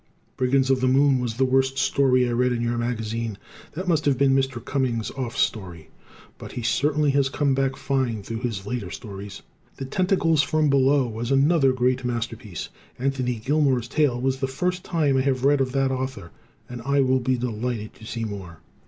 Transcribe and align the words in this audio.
"Brigands 0.35 0.71
of 0.71 0.81
the 0.81 0.87
Moon" 0.87 1.19
was 1.19 1.35
the 1.35 1.45
worst 1.45 1.77
story 1.77 2.27
I 2.27 2.31
read 2.31 2.51
in 2.51 2.63
your 2.63 2.75
magazine. 2.79 3.37
That 3.73 3.87
must 3.87 4.05
have 4.05 4.17
been 4.17 4.33
Mr. 4.35 4.57
Cummings' 4.65 5.11
off 5.11 5.37
story. 5.37 5.91
But 6.39 6.53
he 6.53 6.63
certainly 6.63 7.11
has 7.11 7.29
come 7.29 7.53
back 7.53 7.75
fine 7.75 8.23
through 8.23 8.39
his 8.39 8.65
later 8.65 8.89
stories. 8.89 9.43
"The 9.75 9.85
Tentacles 9.85 10.41
from 10.41 10.71
Below" 10.71 11.07
was 11.07 11.29
another 11.31 11.71
great 11.71 12.03
masterpiece. 12.03 12.69
Anthony 12.97 13.35
Gilmore's 13.35 13.87
tale 13.87 14.19
was 14.19 14.39
the 14.39 14.47
first 14.47 14.85
that 14.85 14.95
I 14.95 15.21
have 15.21 15.45
read 15.45 15.61
of 15.61 15.71
that 15.73 15.91
author, 15.91 16.31
and 16.67 16.81
I 16.81 17.01
will 17.01 17.19
be 17.19 17.37
delighted 17.37 17.93
to 17.93 18.05
see 18.07 18.25
more. 18.25 18.61